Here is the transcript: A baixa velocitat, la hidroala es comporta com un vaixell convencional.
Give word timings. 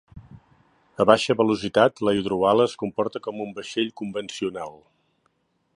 A 1.03 1.05
baixa 1.09 1.35
velocitat, 1.41 2.01
la 2.09 2.15
hidroala 2.19 2.67
es 2.71 2.75
comporta 2.85 3.21
com 3.27 3.45
un 3.45 3.53
vaixell 3.59 3.95
convencional. 4.03 4.75